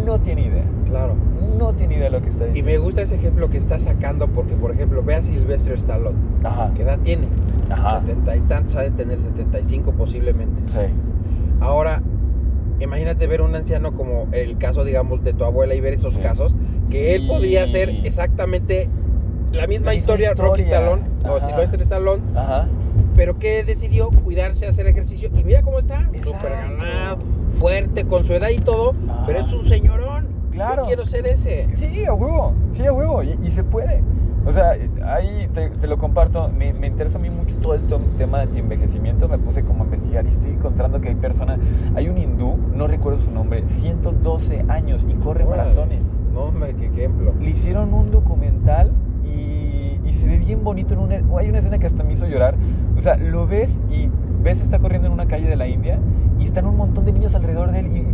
[0.09, 0.65] no tiene idea.
[0.87, 1.15] Claro.
[1.59, 2.71] No tiene idea de lo que está diciendo.
[2.71, 6.17] Y me gusta ese ejemplo que está sacando porque, por ejemplo, ve a Sylvester Stallone.
[6.43, 6.73] Ajá.
[6.75, 7.29] ¿Qué edad tiene?
[7.71, 8.01] Ajá.
[8.01, 10.61] 70 y tantos, ha de tener 75 posiblemente.
[10.69, 10.79] Sí.
[11.61, 12.03] Ahora,
[12.81, 16.21] imagínate ver un anciano como el caso, digamos, de tu abuela y ver esos Sí.
[16.21, 16.55] casos,
[16.91, 17.29] que él Sí.
[17.29, 18.89] podría hacer exactamente
[19.53, 20.79] la misma La misma historia, Rocky historia.
[20.79, 21.41] Stallone o.
[21.47, 22.69] Sylvester Stallone, Ajá.
[23.19, 27.19] Pero que decidió cuidarse, hacer ejercicio y mira cómo está, súper ganado,
[27.59, 29.25] fuerte, con su edad y todo, Ajá.
[29.27, 30.29] pero es un señorón.
[30.53, 30.83] Claro.
[30.83, 31.67] Yo quiero ser ese.
[31.75, 34.03] Sí, a huevo, sí, a huevo, y, y se puede.
[34.47, 37.83] O sea, ahí te, te lo comparto, me, me interesa a mí mucho todo el
[38.19, 41.59] tema de anti-envejecimiento, me puse como a investigar y estoy encontrando que hay personas,
[41.97, 46.05] hay un hindú, no recuerdo su nombre, 112 años y corre maratones.
[46.33, 47.35] No, hombre, qué ejemplo.
[47.41, 48.93] Le hicieron un documental
[49.25, 52.27] y, y se ve bien bonito en una, hay una escena que hasta me hizo
[52.27, 52.55] llorar,
[52.99, 54.11] o sea, lo ves y
[54.43, 55.99] ves está corriendo en una calle de la India
[56.39, 58.07] y están un montón de niños alrededor de él y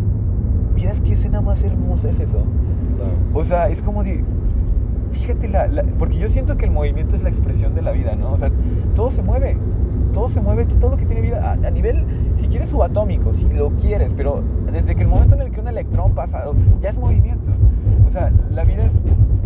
[0.75, 2.44] miras qué escena más hermosa es eso.
[2.97, 3.12] Claro.
[3.35, 4.23] O sea, es como de.
[5.12, 8.14] Fíjate, la, la- porque yo siento que el movimiento es la expresión de la vida,
[8.16, 8.33] ¿no?
[8.33, 8.51] O sea,
[8.94, 9.57] todo se mueve.
[10.12, 11.40] Todo se mueve, todo lo que tiene vida.
[11.42, 12.05] A, a nivel,
[12.37, 14.42] si quieres, subatómico, si lo quieres, pero
[14.73, 16.44] desde que el momento en el que un electrón pasa,
[16.81, 17.51] ya es movimiento.
[18.07, 18.92] O sea, la vida es.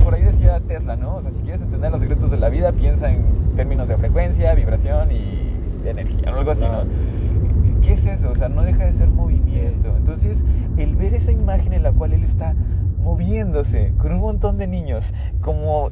[0.05, 1.17] Por ahí decía Tesla, ¿no?
[1.17, 3.23] O sea, si quieres entender los secretos de la vida, piensa en
[3.59, 5.53] términos de frecuencia, vibración y
[5.85, 6.85] energía, o algo así, Claro.
[6.85, 7.81] ¿no?
[7.83, 8.31] ¿Qué es eso?
[8.31, 9.97] O sea, no deja de ser movimiento.
[9.97, 10.45] Entonces,
[10.77, 12.55] el ver esa imagen en la cual él está
[12.99, 15.91] moviéndose con un montón de niños, como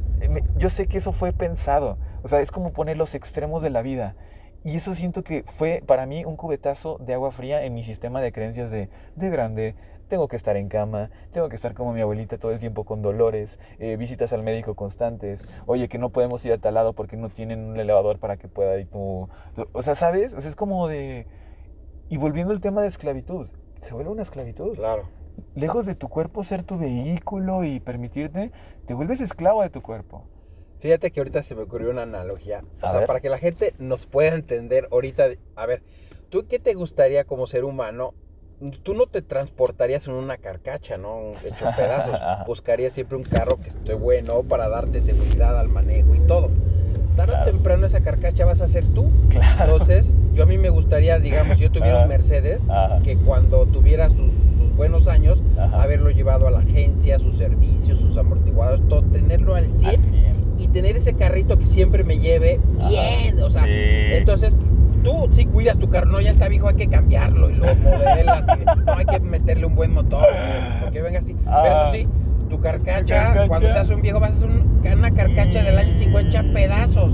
[0.56, 3.82] yo sé que eso fue pensado, o sea, es como poner los extremos de la
[3.82, 4.14] vida.
[4.62, 8.20] Y eso siento que fue para mí un cubetazo de agua fría en mi sistema
[8.20, 9.74] de creencias de, de grande,
[10.08, 13.02] tengo que estar en cama, tengo que estar como mi abuelita todo el tiempo con
[13.02, 17.16] dolores, eh, visitas al médico constantes, oye, que no podemos ir a tal lado porque
[17.16, 19.28] no tienen un elevador para que pueda ir tu...
[19.72, 20.34] O sea, ¿sabes?
[20.34, 21.26] O sea, es como de...
[22.08, 23.48] Y volviendo al tema de esclavitud,
[23.82, 25.08] se vuelve una esclavitud Claro.
[25.54, 28.52] lejos de tu cuerpo ser tu vehículo y permitirte,
[28.86, 30.24] te vuelves esclavo de tu cuerpo.
[30.78, 32.62] Fíjate que ahorita se me ocurrió una analogía.
[32.82, 33.06] O sea, ver.
[33.06, 35.28] para que la gente nos pueda entender ahorita.
[35.56, 35.82] A ver,
[36.28, 38.14] ¿tú qué te gustaría como ser humano?
[38.82, 41.30] Tú no te transportarías en una carcacha, ¿no?
[41.44, 42.14] Hecho pedazos.
[42.14, 42.44] Ajá.
[42.46, 46.48] Buscarías siempre un carro que esté bueno para darte seguridad al manejo y todo.
[47.16, 47.50] Tarde o Claro.
[47.50, 49.10] temprano esa carcacha vas a ser tú.
[49.28, 49.72] Claro.
[49.72, 52.02] Entonces, yo a mí me gustaría, digamos, si yo tuviera Ajá.
[52.04, 52.98] un Mercedes, Ajá.
[53.02, 54.16] que cuando tuviera sus,
[54.58, 55.82] sus buenos años, Ajá.
[55.82, 60.36] haberlo llevado a la agencia, sus servicios, sus amortiguadores, todo, tenerlo al 100 Al 100.
[60.58, 63.68] y tener ese carrito que siempre me lleve bien, o sea, Sí.
[64.12, 64.56] entonces
[65.06, 68.44] tú sí cuidas tu carro, no, ya está viejo, hay que cambiarlo y lo modelas,
[68.58, 70.26] y, no hay que meterle un buen motor,
[70.82, 71.84] porque venga así, pero Ah.
[71.84, 72.08] eso sí,
[72.50, 73.48] tu carcacha, carcacha.
[73.48, 77.12] cuando seas un viejo vas a hacer un- una carcacha del año 50 pedazos.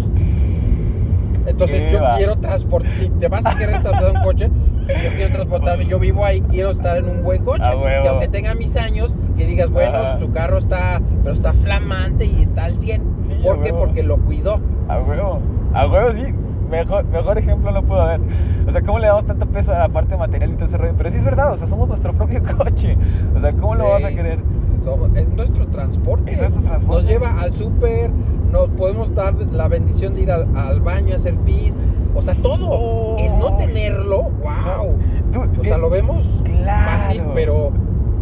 [1.46, 2.16] Entonces yo va.
[2.16, 4.48] quiero transportar, si te vas a querer transportar un coche,
[4.87, 7.64] si yo quiero transportarme, yo vivo ahí, quiero estar en un buen coche.
[8.02, 10.18] Que aunque tenga mis años, que digas, bueno, Ajá.
[10.20, 13.02] su carro está, pero está flamante y está al 100.
[13.26, 13.72] Sí, ¿Por qué?
[13.72, 14.61] Porque lo cuidó.
[14.88, 15.40] A huevo.
[15.74, 16.33] A huevo, sí.
[16.72, 18.20] Mejor, mejor ejemplo no puedo haber.
[18.66, 20.94] O sea, ¿cómo le damos tanto peso a la parte material y todo ese rollo?
[20.96, 22.96] Pero sí es verdad, o sea, somos nuestro propio coche.
[23.37, 24.38] O sea, ¿cómo lo vas a querer?
[24.82, 26.32] Somos- es nuestro transporte.
[26.32, 27.02] Es nuestro transporte.
[27.02, 28.11] Nos lleva al súper,
[28.50, 31.80] nos podemos dar la bendición de ir al, al baño a hacer pis.
[32.14, 32.68] O sea, todo.
[32.70, 33.16] Oh.
[33.18, 34.96] El no tenerlo, wow.
[35.32, 37.00] Tú, O sea, eh, lo vemos Claro.
[37.02, 37.70] fácil, pero.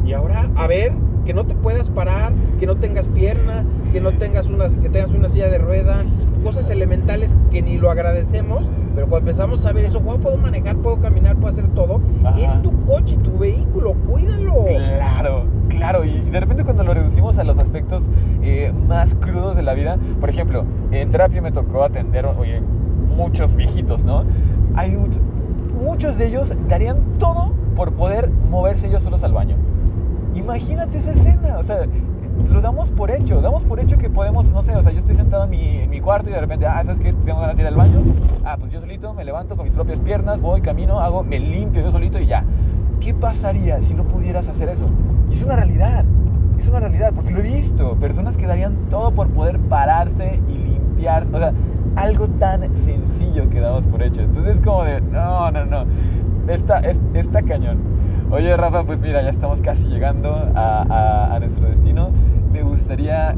[0.04, 0.92] Y ahora, a ver,
[1.24, 5.10] que no te puedas parar, que no tengas pierna, que no tengas una, que tengas
[5.10, 6.04] una silla de ruedas,
[6.42, 10.76] cosas elementales que ni lo agradecemos, pero cuando empezamos a ver eso, wow, puedo manejar,
[10.76, 12.38] puedo caminar, puedo hacer todo, Ajá.
[12.40, 14.64] es tu coche, tu vehículo, cuídalo.
[14.66, 16.04] Claro, claro.
[16.04, 18.04] Y de repente cuando lo reducimos a los aspectos
[18.42, 22.60] eh, más crudos de la vida, por ejemplo, en terapia me tocó atender oye,
[23.16, 24.24] muchos viejitos, ¿no?
[24.74, 25.18] Hay much-
[25.80, 29.56] muchos de ellos darían todo por poder moverse ellos solos al baño.
[30.34, 31.86] Imagínate esa escena, o sea,
[32.48, 35.16] lo damos por hecho, damos por hecho que podemos, no sé, o sea, yo estoy
[35.16, 37.12] sentado en mi, en mi cuarto y de repente, ah, ¿sabes qué?
[37.12, 38.00] Tengo ganas de ir al baño.
[38.44, 41.82] Ah, pues yo solito me levanto con mis propias piernas, voy, camino, hago, me limpio
[41.82, 42.44] yo solito y ya.
[43.00, 44.84] ¿Qué pasaría si no pudieras hacer eso?
[45.30, 46.04] Y es una realidad,
[46.58, 50.52] es una realidad, porque lo he visto, personas que darían todo por poder pararse y
[50.52, 51.52] limpiar, o sea,
[51.96, 54.20] algo tan sencillo que damos por hecho.
[54.22, 55.84] Entonces es como de, no, no, no,
[56.48, 57.78] está, es- está cañón.
[58.30, 62.10] Oye, Rafa, pues mira, ya estamos casi llegando a, a- nuestro destino.
[62.52, 63.34] Me gustaría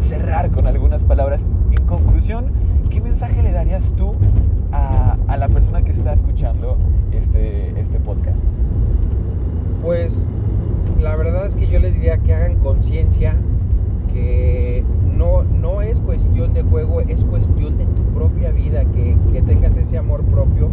[0.00, 1.44] cerrar con algunas palabras.
[1.76, 2.46] En conclusión,
[2.90, 4.14] ¿qué mensaje le darías tú
[4.72, 6.76] a, a la persona que está escuchando
[7.12, 8.38] este, este podcast?
[9.82, 10.26] Pues
[11.00, 13.34] la verdad es que yo les diría que hagan conciencia
[14.12, 14.84] que
[15.16, 19.76] no, no es cuestión de juego, es cuestión de tu propia vida, que, que tengas
[19.76, 20.68] ese amor propio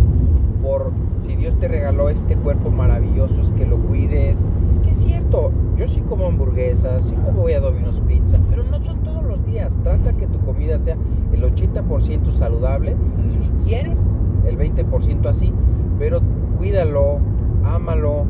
[0.61, 0.91] por
[1.23, 4.47] si Dios te regaló este cuerpo maravilloso, es que lo cuides.
[4.83, 8.79] Que es cierto, yo sí como hamburguesas, sí como voy a Domino's Pizza, pero no
[8.83, 9.77] son todos los días.
[9.83, 10.97] Trata que tu comida sea
[11.31, 12.95] el 80% saludable
[13.31, 13.99] y si quieres,
[14.45, 15.53] el 20% así,
[15.97, 16.21] pero
[16.57, 17.19] cuídalo,
[17.63, 18.25] ámalo,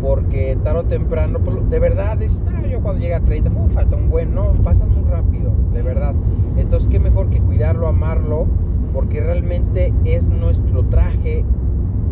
[0.00, 3.96] porque tarde o temprano, pues, de verdad, está, yo cuando llega a 30, uh, falta
[3.96, 6.14] un buen, no, pasa muy rápido, de verdad.
[6.56, 8.46] Entonces, qué mejor que cuidarlo, amarlo,
[8.92, 11.44] porque realmente es nuestro traje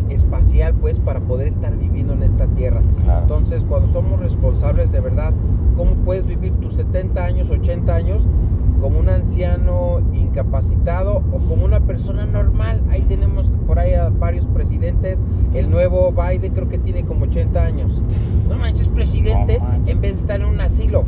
[0.09, 2.81] espacial, pues, para poder estar viviendo en esta tierra.
[3.03, 3.21] Claro.
[3.21, 5.33] Entonces, cuando somos responsables de verdad,
[5.75, 8.23] ¿cómo puedes vivir tus 70 años, 80 años?
[8.79, 12.79] como un anciano incapacitado o como una persona normal.
[12.91, 15.19] Ahí tenemos por ahí a varios presidentes.
[15.55, 17.99] El nuevo Biden creo que tiene como 80 años.
[18.47, 19.95] No manches, presidente, No manches.
[19.95, 21.05] en vez de estar en un asilo.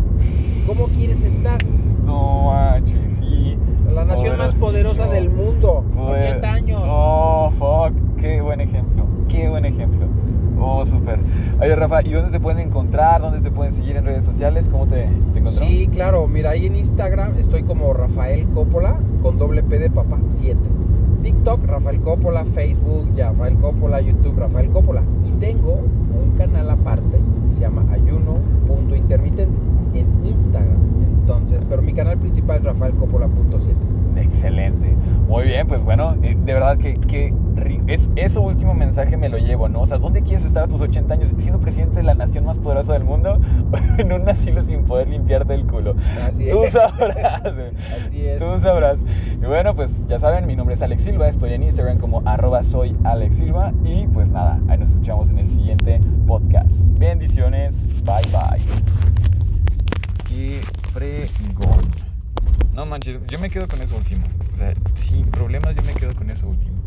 [0.66, 1.60] ¿Cómo quieres estar?
[2.04, 3.56] No manches, sí.
[3.94, 5.84] La nación más poderosa del mundo.
[5.96, 6.82] Poder- 80 años.
[6.84, 7.94] Oh, fuck.
[8.20, 9.06] Qué buen ejemplo.
[9.28, 10.08] Qué buen ejemplo.
[10.60, 11.20] Oh, súper.
[11.62, 13.20] Oye, ¿y dónde te pueden encontrar?
[13.22, 14.70] ¿Dónde te pueden seguir en redes sociales?
[14.70, 15.50] ¿Cómo te, te?
[15.50, 16.28] Sí, claro.
[16.28, 20.56] Mira, ahí en Instagram estoy como Rafael Coppola con doble P de papá 7.
[21.24, 25.02] TikTok, Rafael Coppola, Facebook, ya, Rafael Coppola, YouTube, Rafael Coppola.
[25.26, 29.58] Y tengo un canal aparte que se llama ayuno.intermitente
[29.96, 30.78] en Instagram.
[31.22, 33.99] Entonces, pero mi canal principal es Rafael Coppola.7.
[34.22, 34.96] Excelente.
[35.28, 37.34] Muy bien, pues bueno, eh, de verdad que, que
[37.88, 39.82] es, eso último mensaje me lo llevo, ¿no?
[39.82, 41.34] O sea, ¿dónde quieres estar a tus 80 años?
[41.38, 43.40] ¿Siendo presidente de la nación más poderosa del mundo?
[43.72, 45.96] ¿O en un asilo sin poder limpiarte el culo?
[46.28, 46.74] Así Tú es.
[46.74, 47.42] sabrás.
[47.44, 47.72] güey.
[48.06, 48.40] Así es.
[48.40, 49.00] Tú sabrás.
[49.42, 52.64] Y bueno, pues ya saben, mi nombre es Alex Silva, estoy en Instagram como arroba
[52.64, 56.88] soy Alex Silva y pues nada, ahí nos escuchamos en el siguiente podcast.
[56.98, 58.62] Bendiciones, bye bye.
[60.28, 62.09] Qué fregón.
[62.80, 64.26] No manches, yo me quedo con eso último.
[64.54, 66.78] O sea, sin problemas yo me quedo con eso último.